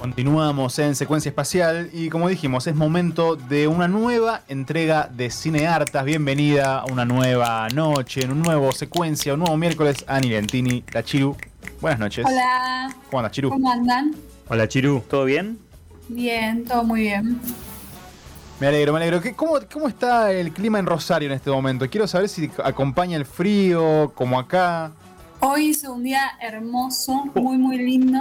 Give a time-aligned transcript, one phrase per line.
[0.00, 5.66] Continuamos en secuencia espacial y como dijimos, es momento de una nueva entrega de Cine
[5.66, 6.06] Hartas.
[6.06, 10.02] Bienvenida a una nueva noche, en un nuevo secuencia, un nuevo miércoles.
[10.08, 11.36] Ani Lentini, la Chiru.
[11.82, 12.24] Buenas noches.
[12.26, 12.88] Hola.
[13.10, 13.50] ¿Cómo andas, Chiru?
[13.50, 14.14] ¿Cómo andan?
[14.48, 15.02] Hola, Chiru.
[15.08, 15.58] ¿Todo bien?
[16.08, 17.38] Bien, todo muy bien.
[18.58, 19.20] Me alegro, me alegro.
[19.20, 21.86] ¿Qué- ¿Cómo, ¿Cómo está el clima en Rosario en este momento?
[21.90, 24.92] Quiero saber si acompaña el frío, como acá.
[25.40, 28.18] Hoy hizo un día hermoso, muy, muy lindo.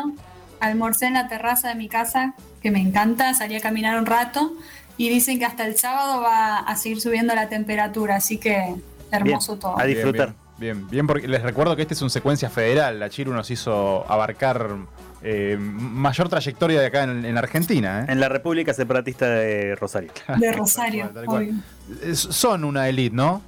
[0.60, 3.34] Almorcé en la terraza de mi casa, que me encanta.
[3.34, 4.54] Salí a caminar un rato
[4.98, 8.76] y dicen que hasta el sábado va a seguir subiendo la temperatura, así que
[9.12, 9.60] hermoso Bien.
[9.62, 9.80] todo.
[9.80, 10.34] A disfrutar.
[10.58, 13.00] Bien, bien, bien, porque les recuerdo que este es un secuencia federal.
[13.00, 14.76] La Chiru nos hizo abarcar
[15.24, 18.02] eh, mayor trayectoria de acá en, en Argentina.
[18.02, 18.12] ¿eh?
[18.12, 20.12] En la República Separatista de Rosario.
[20.38, 21.44] De Rosario, Tal cual, tal cual.
[21.96, 22.12] obvio.
[22.12, 23.42] Es- Son una elite, ¿no?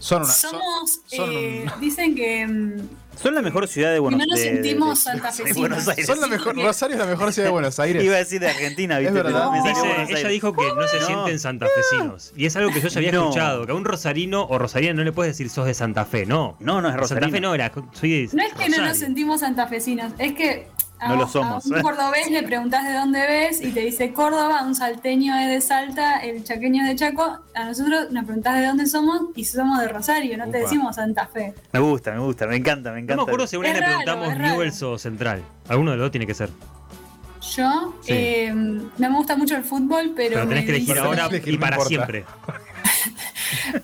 [0.00, 0.32] Son una.
[0.32, 2.88] Somos, son eh, un- dicen que mm,
[3.22, 5.88] Son la mejor ciudad de Buenos no nos sentimos de- de santafesinos.
[5.88, 6.06] Aires.
[6.06, 6.54] son la mejor.
[6.54, 8.04] que- Rosario es la mejor ciudad de Buenos Aires.
[8.04, 9.08] Iba a decir de Argentina, ¿viste?
[9.18, 9.40] Es verdad.
[9.40, 10.32] Pero me salió Dice- Buenos ella Aires.
[10.32, 11.06] dijo que no se No.
[11.06, 12.32] sienten santafesinos.
[12.36, 13.22] Y es algo que yo ya había No.
[13.24, 13.66] escuchado.
[13.66, 16.26] Que a un rosarino o rosarina no le puedes decir sos de Santa Fe.
[16.26, 16.56] No.
[16.60, 17.48] No, no es De Santa Fe Rosarino.
[17.48, 17.72] no era.
[17.92, 20.68] Soy de No es que no nos sentimos santafesinos, es que
[21.00, 21.66] a, No lo a somos.
[21.66, 25.60] un cordobés le preguntás de dónde ves y te dice Córdoba, un salteño es de
[25.60, 27.38] Salta, el chaqueño es de Chaco.
[27.54, 31.26] A nosotros nos preguntás de dónde somos y somos de Rosario, no te decimos Santa
[31.26, 31.54] Fe.
[31.72, 33.16] Me gusta, me gusta, me encanta, me No encanta.
[33.24, 34.36] me acuerdo si una vez le preguntamos.
[34.38, 35.42] Newells o Central.
[35.68, 36.50] Alguno de los dos tiene que ser.
[37.56, 38.12] Yo Sí.
[38.12, 41.52] eh, no me gusta mucho el fútbol, pero, Pero tenés me que elegir ahora y
[41.52, 42.24] no para siempre.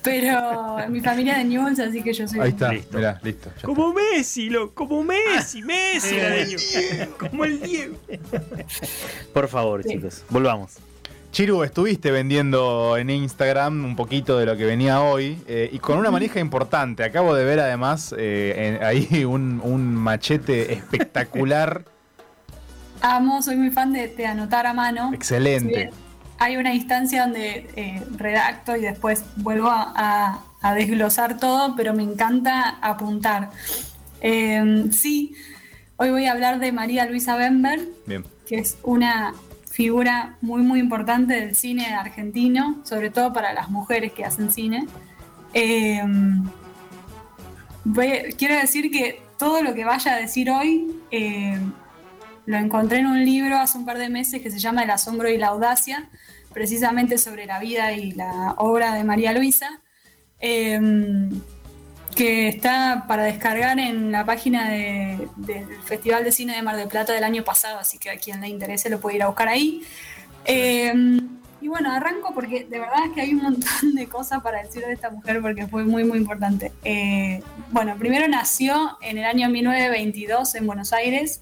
[0.03, 2.71] pero mi familia de Newell's, así que yo soy Ahí está.
[2.71, 2.97] Listo.
[2.97, 3.51] Mirá, listo.
[3.63, 6.15] Como Messi, lo, como Messi, Messi.
[6.15, 7.07] era de Newell's.
[7.19, 7.95] como el Diego.
[9.33, 9.89] Por favor, Sí.
[9.89, 10.73] chicos, volvamos.
[11.31, 15.97] Chiru, estuviste vendiendo en Instagram un poquito de lo que venía hoy eh, y con
[15.97, 17.03] una manija importante.
[17.03, 21.83] Acabo de ver además eh, en- ahí un, un machete espectacular.
[23.01, 25.11] Amo, soy muy fan de, de anotar a mano.
[25.13, 25.91] Excelente.
[26.37, 31.93] Hay una instancia donde eh, redacto y después vuelvo a, a- a desglosar todo, pero
[31.93, 33.51] me encanta apuntar.
[34.21, 35.33] Eh, sí,
[35.97, 38.25] hoy voy a hablar de María Luisa Bember, Bien.
[38.47, 39.33] que es una
[39.69, 44.87] figura muy muy importante del cine argentino, sobre todo para las mujeres que hacen cine.
[45.53, 46.01] Eh,
[47.83, 51.59] voy- quiero decir que todo lo que vaya a decir hoy eh,
[52.45, 55.29] lo encontré en un libro hace un par de meses que se llama El asombro
[55.29, 56.09] y la audacia,
[56.53, 59.81] precisamente sobre la vida y la obra de María Luisa,
[60.39, 60.79] eh,
[62.15, 66.87] que está para descargar en la página de- del Festival de Cine de Mar del
[66.87, 69.49] Plata del año pasado, así que a quien le interese lo puede ir a buscar
[69.49, 69.81] ahí.
[70.45, 70.93] Eh,
[71.61, 74.85] y bueno, arranco porque de verdad es que hay un montón de cosas para decir
[74.85, 76.71] de esta mujer porque fue muy, muy importante.
[76.85, 77.41] Eh,
[77.71, 81.41] bueno, primero nació en el año 1922 en Buenos Aires,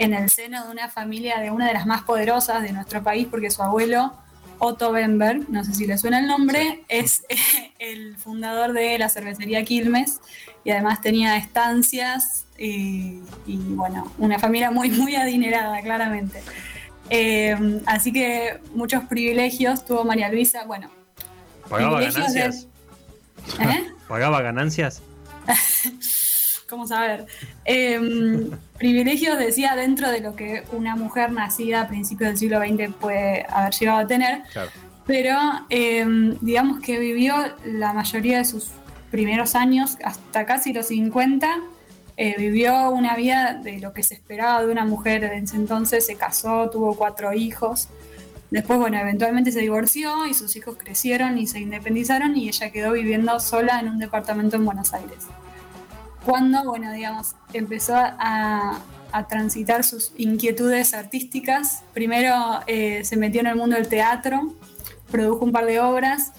[0.00, 3.28] en el seno de una familia de una de las más poderosas de nuestro país,
[3.30, 4.14] porque su abuelo,
[4.58, 7.24] Otto Bemberg, no sé si le suena el nombre, es
[7.78, 10.20] el fundador de la cervecería Quilmes
[10.64, 16.42] y además tenía estancias y, y, bueno, una familia muy, muy adinerada, claramente.
[17.10, 20.90] Eh, así que muchos privilegios tuvo María Luisa, bueno.
[21.68, 22.66] ¿Pagaba de- ganancias?
[23.60, 23.86] ¿Eh?
[24.08, 25.02] ¿Pagaba ganancias?
[26.70, 27.26] ¿Cómo saber?
[27.64, 28.48] Eh,
[28.78, 33.44] privilegios, decía, dentro de lo que una mujer nacida a principios del siglo XX puede
[33.50, 34.70] haber llegado a tener, Claro.
[35.06, 35.36] pero
[35.68, 36.06] eh,
[36.40, 38.68] digamos que vivió la mayoría de sus
[39.10, 41.58] primeros años, hasta casi los 50,
[42.16, 46.06] eh, vivió una vida de lo que se esperaba de una mujer en ese entonces,
[46.06, 47.88] se casó, tuvo cuatro hijos.
[48.50, 52.92] Después, bueno, eventualmente se divorció y sus hijos crecieron y se independizaron y ella quedó
[52.92, 55.26] viviendo sola en un departamento en Buenos Aires
[56.24, 58.80] cuando, bueno, digamos, empezó a,
[59.12, 61.82] a transitar sus inquietudes artísticas.
[61.92, 64.54] Primero eh, se metió en el mundo del teatro,
[65.10, 66.32] produjo un par de obras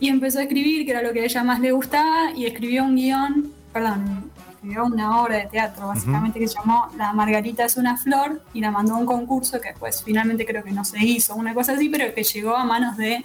[0.00, 2.84] y empezó a escribir, que era lo que a ella más le gustaba, y escribió
[2.84, 7.76] un guion, perdón, escribió una obra de teatro básicamente que se llamó La Margarita es
[7.76, 11.04] una flor y la mandó a un concurso que después finalmente creo que no se
[11.04, 13.24] hizo, una cosa así, pero que llegó a manos de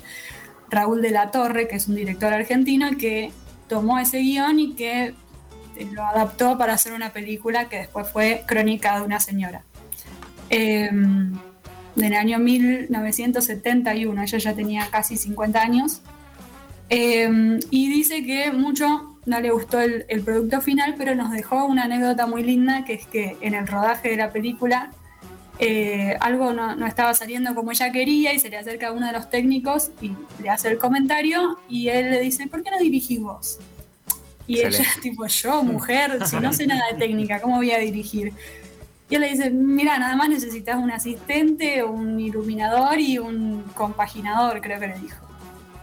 [0.69, 3.31] Raúl de la Torre, que es un director argentino, que
[3.67, 5.13] tomó ese guion y que
[5.91, 9.63] lo adaptó para hacer una película que después fue Crónica de una señora.
[10.49, 10.89] Eh,
[11.95, 16.01] del año 1971, ella ya tenía casi 50 años.
[16.89, 21.65] Eh, y dice que mucho no le gustó el, el producto final, pero nos dejó
[21.65, 24.91] una anécdota muy linda, que es que en el rodaje de la película
[25.59, 29.05] eh, algo no, no estaba saliendo como ella quería y se le acerca a uno
[29.05, 30.11] de los técnicos y
[30.41, 33.59] le hace el comentario y él le dice, ¿por qué no dirigís vos?
[34.47, 34.81] Y Excelente.
[34.81, 38.33] ella, tipo, yo, mujer, si no sé nada de técnica, ¿cómo voy a dirigir?
[39.09, 44.61] Y él le dice, mira, nada más necesitas un asistente, un iluminador y un compaginador,
[44.61, 45.17] creo que le dijo.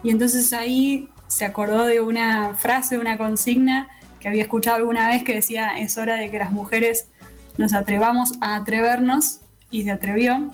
[0.02, 5.22] Y entonces ahí se acordó de una frase, una consigna que había escuchado alguna vez
[5.22, 7.08] que decía, es hora de que las mujeres
[7.56, 9.40] nos atrevamos a atrevernos,
[9.70, 10.50] y se atrevió.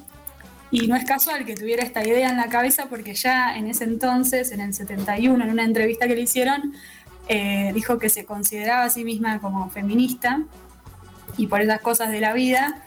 [0.70, 3.84] Y no es casual que tuviera esta idea en la cabeza porque ya en ese
[3.84, 6.74] entonces, en el 71, en una entrevista que le hicieron,
[7.28, 10.42] eh, dijo que se consideraba a sí misma como feminista
[11.36, 12.82] y por esas cosas de la vida,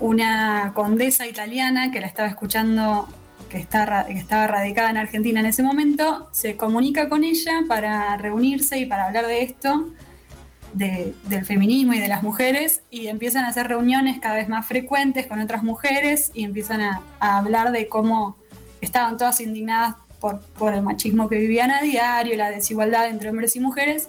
[0.00, 3.08] una condesa italiana que la estaba escuchando,
[3.48, 8.16] que, está, que estaba radicada en Argentina en ese momento, se comunica con ella para
[8.16, 9.88] reunirse y para hablar de esto,
[10.74, 15.26] del feminismo y de las mujeres, y empiezan a hacer reuniones cada vez más frecuentes
[15.26, 18.36] con otras mujeres y empiezan a, a hablar de cómo
[18.80, 23.56] estaban todas indignadas por, por, el machismo que vivían a diario, la desigualdad entre hombres
[23.56, 24.08] y mujeres,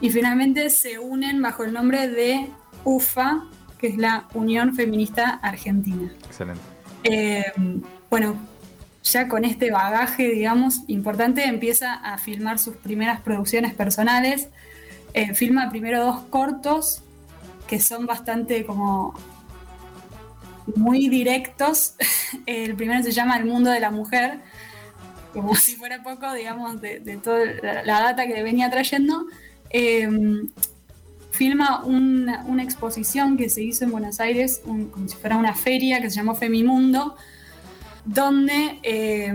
[0.00, 2.48] y finalmente se unen bajo el nombre de
[2.84, 3.44] UFA,
[3.78, 6.12] que es la Unión Feminista Argentina.
[6.26, 6.60] Excelente.
[7.04, 7.44] Eh,
[8.10, 8.36] bueno,
[9.02, 14.48] ya con este bagaje, digamos, importante, empieza a filmar sus primeras producciones personales.
[15.14, 17.02] Eh, filma primero dos cortos
[17.68, 19.14] que son bastante como
[20.74, 21.94] muy directos.
[22.46, 24.40] El primero se llama El mundo de la mujer,
[25.36, 27.44] como si fuera poco, digamos, de, de toda
[27.84, 29.26] la, data que venía trayendo.
[29.68, 30.08] Eh,
[31.30, 36.08] filma una, exposición que se hizo en Buenos Aires, como si fuera una feria que
[36.08, 37.16] se llamó Femimundo,
[38.06, 39.34] donde eh,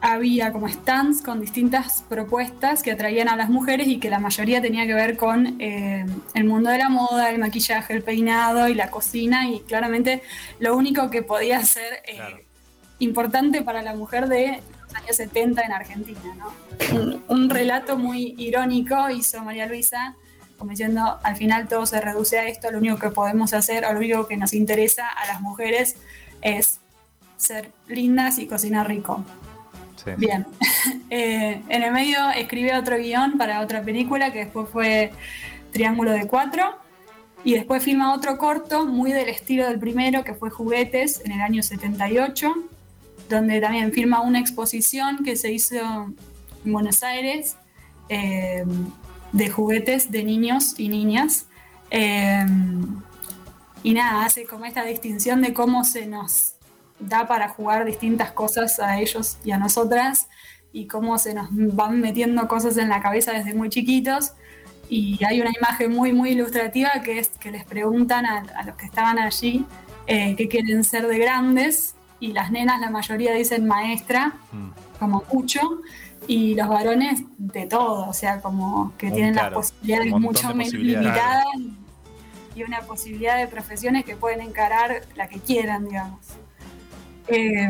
[0.00, 4.62] había como stands con distintas propuestas que atraían a las mujeres y que la mayoría
[4.62, 8.74] tenía que ver con eh, el mundo de la moda, el maquillaje, el peinado y
[8.74, 10.22] la cocina y claramente
[10.60, 12.44] lo único que podía ser eh.
[12.98, 16.20] Importante para la mujer de los años 70 en Argentina.
[16.36, 16.52] ¿no?
[16.98, 20.14] Un, un, relato muy irónico hizo María Luisa
[20.58, 23.92] como diciendo al final todo se reduce a esto, lo único que podemos hacer o
[23.92, 25.96] lo único que nos interesa a las mujeres
[26.42, 26.80] es
[27.36, 29.24] ser lindas y cocinar rico.
[30.02, 30.12] Sí.
[30.16, 30.46] Bien.
[31.10, 35.12] eh, en el medio escribe otro guion para otra película que después fue
[35.72, 36.76] Triángulo de Cuatro.
[37.46, 41.42] Y después filma otro corto muy del estilo del primero, que fue Juguetes, en el
[41.42, 42.54] año 78,
[43.28, 47.56] donde también filma una exposición que se hizo en Buenos Aires
[48.08, 48.64] eh,
[49.32, 51.46] de juguetes de niños y niñas.
[51.90, 52.46] Eh,
[53.82, 56.54] y nada, hace como esta distinción de cómo se nos
[56.98, 60.28] da para jugar distintas cosas a ellos y a nosotras
[60.72, 64.32] y cómo se nos van metiendo cosas en la cabeza desde muy chiquitos.
[64.88, 68.76] Y hay una imagen muy, muy ilustrativa que es que les preguntan a, a los
[68.76, 69.64] que estaban allí
[70.06, 71.94] eh, qué quieren ser de grandes
[72.24, 74.98] y las nenas, la mayoría dicen maestra, mm.
[74.98, 75.60] como mucho,
[76.26, 80.72] y los varones de todo, o sea, como que tienen claro, las posibilidades mucho menos
[80.72, 81.44] limitadas
[82.54, 86.20] y una posibilidad de profesiones que pueden encarar la que quieran, digamos.
[87.28, 87.68] Eh,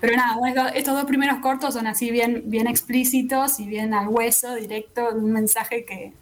[0.00, 4.08] pero nada, bueno, estos dos primeros cortos son así bien, bien explícitos y bien al
[4.08, 6.12] hueso, directo, un mensaje que es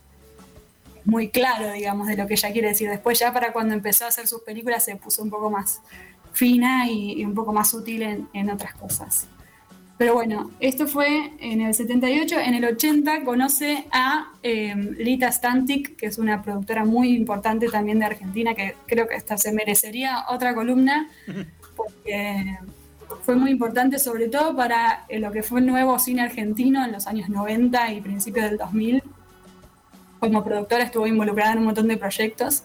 [1.04, 2.88] muy claro, digamos, de lo que ella quiere decir.
[2.88, 5.80] Después ya para cuando empezó a hacer sus películas se puso un poco más
[6.36, 9.28] fina y, y un poco más útil en, en otras cosas.
[9.98, 12.38] Pero bueno, esto fue en el 78.
[12.38, 17.98] En el 80 conoce a eh, Lita Stantic, que es una productora muy importante también
[17.98, 21.08] de Argentina, que creo que hasta se merecería otra columna,
[21.76, 22.58] porque
[23.22, 27.06] fue muy importante, sobre todo para lo que fue el nuevo cine argentino en los
[27.06, 29.02] años 90 y principios del 2000.
[30.20, 32.64] Como productora estuvo involucrada en un montón de proyectos.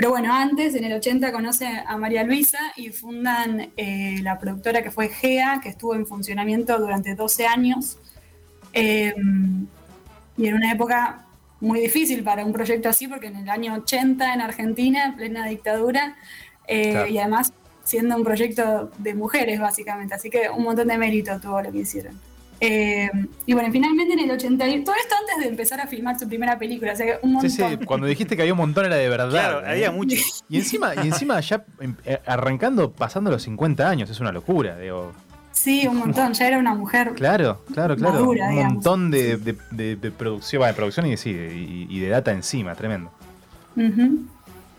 [0.00, 4.82] Pero bueno, antes, en el 80, conoce a María Luisa y fundan eh, la productora
[4.82, 7.98] que fue GEA, que estuvo en funcionamiento durante 12 años.
[8.72, 9.14] Eh,
[10.38, 11.26] y en una época
[11.60, 15.46] muy difícil para un proyecto así, porque en el año 80 en Argentina, en plena
[15.46, 16.16] dictadura,
[16.66, 17.06] eh, claro.
[17.06, 17.52] y además
[17.84, 20.14] siendo un proyecto de mujeres, básicamente.
[20.14, 22.18] Así que un montón de mérito tuvo lo que hicieron.
[22.60, 23.10] Eh,
[23.46, 26.58] y bueno, finalmente en el 80, todo esto antes de empezar a filmar su primera
[26.58, 27.50] película, o sea, un montón.
[27.50, 29.30] Sí, sí, cuando dijiste que había un montón era de verdad.
[29.30, 29.70] Claro, ¿eh?
[29.70, 30.16] había mucho.
[30.48, 31.64] Y encima, y encima ya
[32.26, 35.12] arrancando, pasando los 50 años, es una locura, digo.
[35.52, 37.12] Sí, un montón, ya era una mujer.
[37.14, 38.14] Claro, claro, claro.
[38.14, 38.74] Madura, un digamos.
[38.74, 42.30] montón de, de, de, de producción, bueno, de producción y, sí, y, y, de data
[42.30, 43.10] encima, tremendo.
[43.76, 44.26] Uh -huh.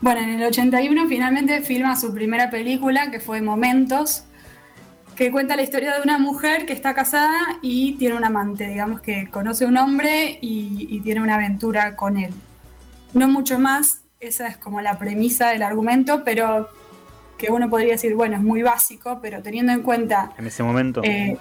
[0.00, 4.24] Bueno, en el 81 finalmente filma su primera película, que fue Momentos,
[5.22, 9.00] que cuenta la historia de una mujer que está casada y tiene un amante, digamos
[9.00, 12.34] que conoce a un hombre y, y, tiene una aventura con él.
[13.14, 16.68] No mucho más, esa es como la premisa del argumento, pero
[17.38, 20.32] que uno podría decir, bueno, es muy básico, pero teniendo en cuenta...
[20.38, 21.02] En ese momento.
[21.04, 21.38] Eh,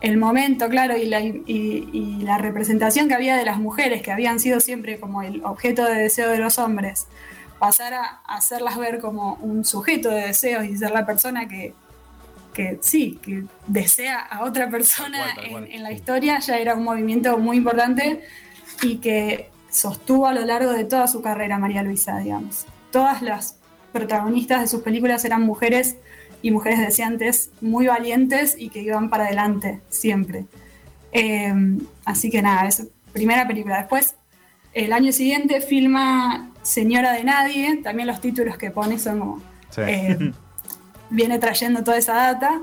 [0.00, 4.12] el momento, claro, y la, y, y la, representación que había de las mujeres, que
[4.12, 7.08] habían sido siempre como el objeto de deseo de los hombres,
[7.58, 11.74] pasar a hacerlas ver como un sujeto de deseos y ser la persona que,
[12.52, 15.64] que sí, que desea a otra persona Tal cual, tal cual.
[15.64, 18.20] en, en la historia, ya era un movimiento muy importante
[18.82, 22.66] y que sostuvo a lo largo de toda su carrera María Luisa, digamos.
[22.90, 23.58] Todas las
[23.92, 25.96] protagonistas de sus películas eran mujeres
[26.42, 30.44] y mujeres deseantes muy valientes y que iban para adelante siempre.
[31.12, 31.52] Eh,
[32.04, 33.78] así que nada, es primera película.
[33.78, 34.14] Después,
[34.74, 39.42] el año siguiente filma Señora de Nadie, también los títulos que pone son como...
[39.70, 39.80] Sí.
[39.86, 40.32] eh,
[41.12, 42.60] viene trayendo toda esa data.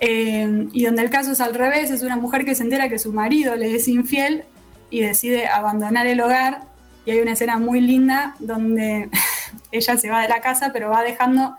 [0.00, 2.98] eh, y donde el caso es al revés, es una mujer que se entera que
[2.98, 4.44] su marido le es infiel
[4.90, 6.62] y decide abandonar el hogar.
[7.06, 9.08] Y hay una escena muy linda donde
[9.72, 11.54] ella se va de la casa, pero va dejando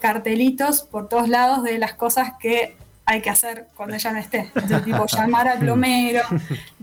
[0.00, 4.50] cartelitos por todos lados de las cosas que hay que hacer cuando ella no esté.
[4.54, 6.22] Entonces, tipo, llamar al plomero,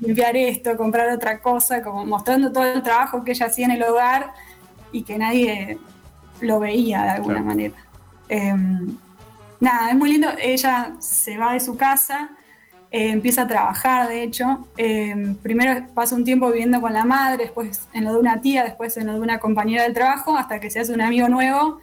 [0.02, 3.84] limpiar esto, comprar otra cosa, como mostrando todo el trabajo que ella hacía en el
[3.84, 4.32] hogar
[4.92, 5.78] y que nadie
[6.42, 7.48] lo veía de alguna Claro.
[7.48, 7.76] manera.
[8.30, 8.54] Eh,
[9.60, 10.30] nada, es muy lindo.
[10.40, 12.32] Ella se va de su casa,
[12.92, 14.68] eh, empieza a trabajar, de hecho.
[14.78, 18.64] Eh, primero pasa un tiempo viviendo con la madre, después en lo de una tía,
[18.64, 21.80] después en lo de una compañera del trabajo, hasta que se hace un amigo nuevo,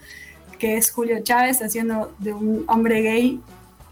[0.58, 3.40] que es Julio Chávez, haciendo de un hombre gay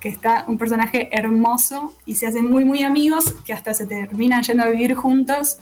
[0.02, 4.42] que está un personaje hermoso y se hacen muy, muy amigos, que hasta se terminan
[4.42, 5.58] yendo a vivir juntos.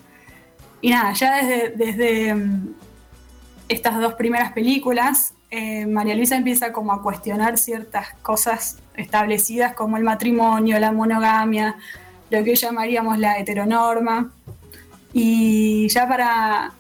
[0.80, 2.74] Y nada, ya desde, desde mm,
[3.68, 9.96] estas dos primeras películas, eh, María Luisa empieza como a cuestionar ciertas cosas establecidas como
[9.96, 11.76] el matrimonio, la monogamia,
[12.30, 14.30] lo que llamaríamos la heteronorma.
[15.12, 16.72] Y ya para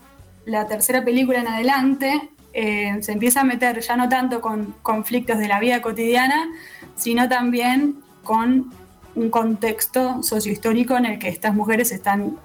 [0.44, 5.38] la tercera película en adelante eh, se empieza a meter ya no tanto con conflictos
[5.38, 6.48] de la vida cotidiana,
[6.96, 8.72] sino también con
[9.14, 12.36] un contexto sociohistórico en el que estas mujeres están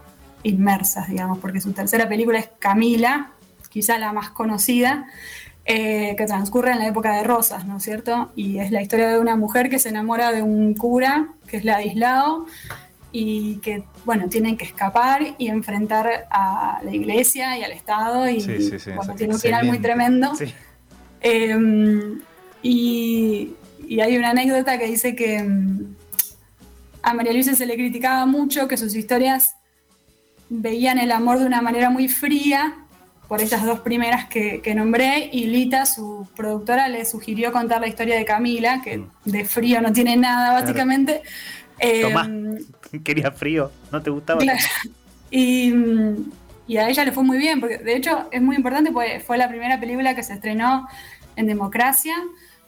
[0.41, 3.31] inmersas, digamos, porque su tercera película es Camila,
[3.69, 5.07] quizá la más conocida,
[5.65, 8.31] eh, que transcurre en la época de Rosas, ¿no es cierto?
[8.35, 11.65] Y es la historia de una mujer que se enamora de un cura, que es
[11.65, 12.45] Ladislao,
[13.11, 18.41] y que, bueno, tienen que escapar y enfrentar a la iglesia y al Estado, y
[18.41, 20.33] Sí, sí, sí, bueno, es tiene un final muy tremendo.
[21.21, 22.19] Eh,
[22.61, 23.53] y,
[23.87, 25.95] y hay una anécdota que dice que mm,
[27.01, 29.55] a María Luisa se le criticaba mucho que sus historias
[30.49, 32.75] veían el amor de una manera muy fría,
[33.27, 37.87] por esas dos primeras que, que nombré, y Lita, su productora, le sugirió contar la
[37.87, 39.09] historia de Camila, que Mm.
[39.25, 41.21] de frío no tiene nada, básicamente.
[41.79, 42.29] Eh, Tomá.
[43.03, 44.39] Quería frío, ¿no te gustaba?
[44.41, 44.59] Claro.
[45.31, 45.73] Y,
[46.67, 49.37] y a ella le fue muy bien, porque de hecho es muy importante, porque fue
[49.37, 50.87] la primera película que se estrenó
[51.35, 52.13] en Democracia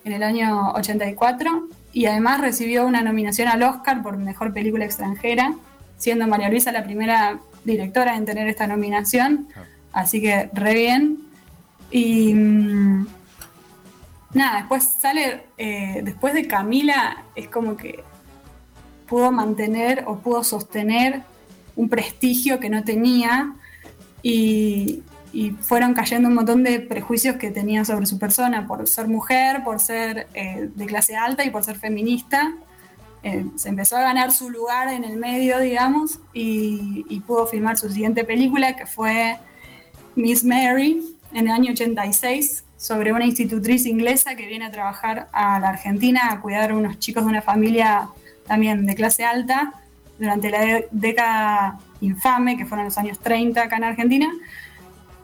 [0.03, 5.53] en el año 84 y además recibió una nominación al Oscar por Mejor Película Extranjera,
[5.97, 9.69] siendo María Luisa la primera directora en tener esta nominación, Claro.
[9.97, 11.17] Así que re bien.
[11.89, 13.07] Y mm,
[14.33, 18.03] nada, después sale, eh, después de Camila, es como que
[19.07, 21.23] pudo mantener o pudo sostener
[21.75, 23.53] un prestigio que no tenía
[24.21, 25.03] y,
[25.61, 29.79] fueron cayendo un montón de prejuicios que tenía sobre su persona por ser mujer, por
[29.79, 32.55] ser eh, de clase alta y por ser feminista.
[33.21, 37.77] Eh, se empezó a ganar su lugar en el medio, digamos, y, y pudo filmar
[37.77, 39.37] su siguiente película, que fue
[40.17, 40.99] Miss Mary,
[41.31, 46.31] en el año 86, sobre una institutriz inglesa que viene a trabajar a la Argentina
[46.31, 48.09] a cuidar a unos chicos de una familia
[48.47, 49.73] también de clase alta
[50.17, 54.33] durante la década infame, que fueron los años 30 acá en Argentina.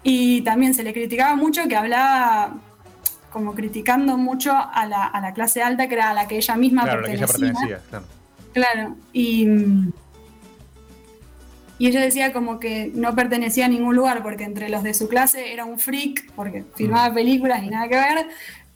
[0.04, 2.54] Y también se le criticaba mucho que hablaba
[3.32, 6.56] como criticando mucho a la, a la clase alta, que era a la que ella
[6.56, 7.60] misma Claro, la que ella pertenecía.
[7.60, 8.06] pertenecía, claro.
[8.54, 9.48] Claro, y,
[11.84, 15.10] y ella decía como que no pertenecía a ningún lugar, porque entre los de su
[15.10, 17.14] clase era un freak, porque filmaba Mm.
[17.14, 18.28] películas y nada que ver,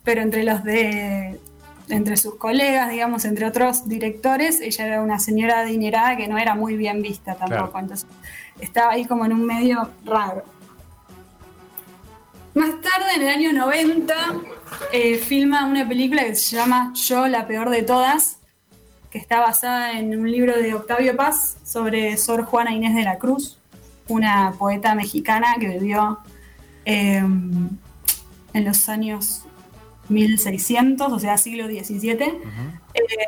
[0.03, 1.39] pero entre los de
[1.87, 6.53] entre sus colegas, digamos, entre otros directores, ella era una señora adinerada que no era
[6.53, 7.79] muy bien vista tampoco, Claro.
[7.79, 8.07] entonces
[8.59, 10.43] estaba ahí como en un medio raro.
[12.55, 14.13] Más tarde, en el año 90,
[14.91, 18.39] eh, filma una película que se llama Yo, la peor de todas,
[19.11, 23.17] que está basada en un libro de Octavio Paz sobre Sor Juana Inés de la
[23.17, 23.57] Cruz,
[24.07, 26.19] una poeta mexicana que vivió
[26.85, 29.43] eh, en los años
[30.09, 32.17] 1600, o sea, siglo XVII.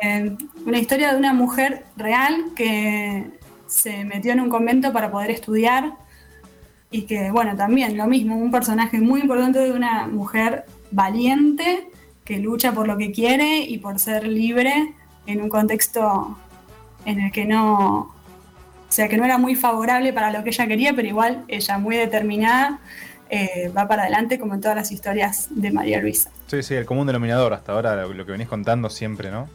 [0.02, 3.30] Eh, una historia de una mujer real que
[3.66, 5.94] se metió en un convento para poder estudiar
[6.90, 11.88] y que, bueno, también lo mismo, un personaje muy importante de una mujer valiente
[12.24, 14.94] que lucha por lo que quiere y por ser libre
[15.26, 16.38] en un contexto
[17.04, 18.12] en el que no, o
[18.88, 21.96] sea, que no era muy favorable para lo que ella quería, pero igual ella muy
[21.96, 22.80] determinada
[23.28, 26.30] eh, va para adelante como en todas las historias de María Luisa.
[26.48, 29.48] Sí, sí, el común denominador hasta ahora, lo, lo que venís contando siempre, ¿no?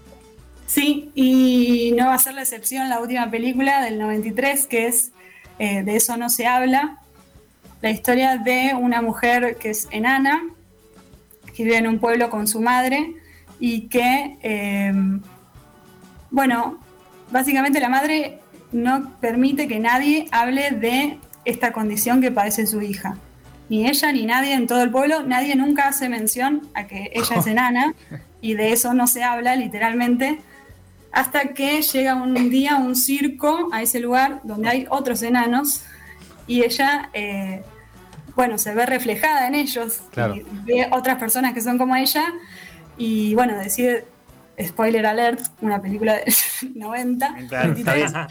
[0.68, 5.12] Sí, y no va a ser la excepción la última película del 93, que es
[5.60, 7.00] eh, De eso no se habla,
[7.82, 10.44] la historia de una mujer que es enana,
[11.56, 13.14] que vive en un pueblo con su madre
[13.60, 14.94] y que, eh,
[16.36, 16.78] bueno,
[17.32, 18.40] básicamente la madre
[18.74, 23.16] no permite que nadie hable de esta condición que padece su hija.
[23.70, 27.38] Ni ella ni nadie en todo el pueblo, nadie nunca hace mención a que ella
[27.38, 27.96] es enana
[28.42, 30.42] y de eso no se habla literalmente
[31.14, 35.84] hasta que llega un día un circo a ese lugar donde hay otros enanos
[36.48, 37.64] y ella, eh,
[38.36, 40.36] bueno, se ve reflejada en ellos Claro.
[40.36, 42.26] y ve otras personas que son como ella
[42.98, 44.06] y bueno, decide,
[44.64, 46.34] spoiler alert, una película del
[46.76, 48.28] 90, Claro, está 23, bien.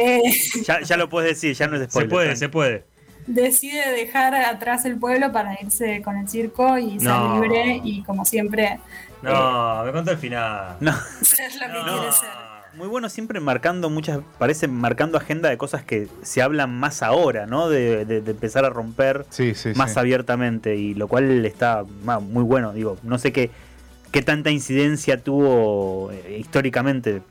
[0.00, 2.10] eh, Ya, ya lo puedes decir, ya no es Se spoiler.
[2.10, 2.38] puede, tranqui.
[2.40, 2.84] se puede.
[3.26, 7.40] decide dejar atrás el pueblo para irse con el circo y ser No.
[7.40, 8.78] libre y como siempre
[9.22, 10.76] No, me contó el final.
[10.80, 10.92] No.
[11.22, 12.28] ser lo que quiere ser.
[12.74, 17.44] Muy bueno siempre marcando muchas, parece marcando agenda de cosas que se hablan más ahora,
[17.46, 17.68] ¿no?
[17.68, 19.98] De, de- de empezar a romper Sí, sí, más sí.
[19.98, 22.72] abiertamente y lo cual está muy bueno.
[22.72, 23.50] Digo, no sé qué,
[24.10, 27.22] qué tanta incidencia tuvo eh, históricamente,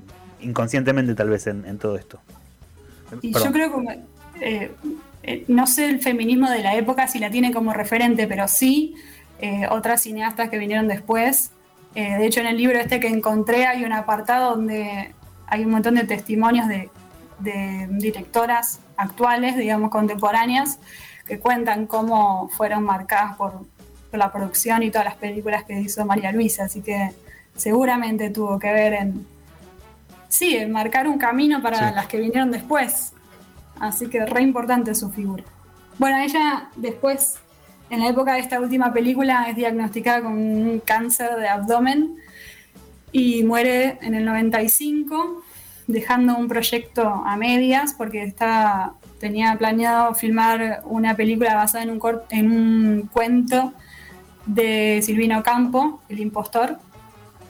[0.42, 2.20] inconscientemente tal vez en, en todo esto.
[3.22, 3.48] Y Perdón.
[3.48, 4.00] yo creo que,
[4.42, 4.72] eh,
[5.24, 8.96] eh, no sé el feminismo de la época si la tiene como referente, pero sí
[9.70, 11.52] otras cineastas que vinieron después.
[11.94, 15.14] De hecho, en el libro este que encontré hay un apartado donde
[15.46, 16.90] hay un montón de testimonios de,
[17.38, 20.80] de directoras actuales, digamos, contemporáneas,
[21.28, 23.62] que cuentan cómo fueron marcadas por,
[24.10, 26.66] por la producción y todas las películas que hizo María Luisa.
[26.66, 27.12] Así que
[27.56, 29.26] seguramente tuvo que ver en,
[30.30, 31.96] sí, en marcar un camino para Sí.
[31.96, 33.14] las que vinieron después.
[33.80, 35.44] Así que re importante su figura.
[36.00, 37.36] Bueno, ella después,
[37.90, 42.16] en la época de esta última película, es diagnosticada con un cáncer de abdomen
[43.12, 45.44] y muere en el 95,
[45.88, 52.02] dejando un proyecto a medias porque estaba, tenía planeado filmar una película basada en un,
[52.30, 53.74] en un cuento
[54.48, 56.78] de Silvino Campo, El impostor,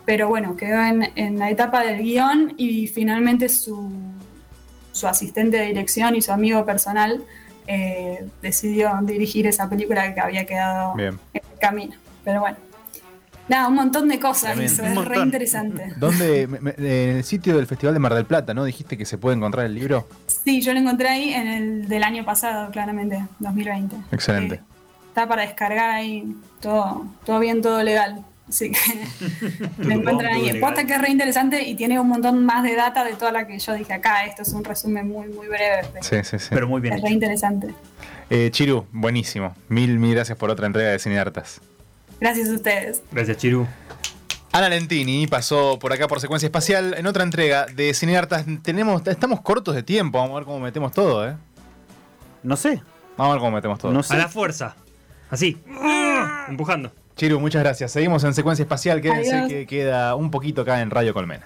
[0.06, 3.90] pero bueno, quedó en, en la etapa del guion y finalmente su,
[4.92, 7.24] su asistente de dirección y su amigo personal
[7.68, 11.20] eh, decidió dirigir esa película que había quedado Bien.
[11.34, 11.94] en el camino.
[12.24, 12.58] Pero bueno,
[13.50, 15.94] nada, un montón de cosas Un es re interesante.
[15.98, 16.48] ¿Dónde?
[16.48, 18.64] me- me- en el sitio del Festival de Mar del Plata, ¿no?
[18.64, 20.08] Dijiste que se puede encontrar el libro.
[20.46, 23.98] Sí, yo lo encontré ahí en el del año pasado, claramente, 2020.
[24.14, 24.56] Excelente.
[24.56, 24.62] Eh,
[25.18, 28.24] está para descargar ahí, todo, todo bien, todo legal.
[28.48, 28.78] Así que
[29.80, 30.46] lo encuentran ahí.
[30.46, 30.60] legal.
[30.60, 33.48] Posta que es re interesante y tiene un montón más de data de toda la
[33.48, 34.26] que yo dije acá.
[34.26, 36.48] Esto es un resumen muy, muy breve, pero Sí, sí, sí.
[36.52, 37.08] Pero muy bien es hecho.
[37.08, 37.74] re interesante.
[38.30, 39.56] Eh, Chiru, buenísimo.
[39.70, 41.62] Mil, mil gracias por otra entrega de Cineartas.
[42.22, 43.02] Gracias a ustedes.
[43.12, 43.66] Gracias, Chiru.
[44.52, 48.46] Ana Lentini pasó por acá por Secuencia Espacial en otra entrega de Cineartas.
[48.62, 51.36] Tenemos, estamos cortos de tiempo, vamos a ver cómo metemos todo, ¿eh?
[52.44, 52.82] No sé,
[53.18, 53.92] Vamos a ver cómo metemos todo.
[53.92, 54.76] no A la fuerza.
[55.30, 55.58] Así.
[56.48, 56.92] Empujando.
[57.16, 57.92] Chiru, muchas gracias.
[57.92, 59.50] Seguimos en Secuencia Espacial, quédense Adiós.
[59.50, 61.46] que queda un poquito acá en Radio Colmena.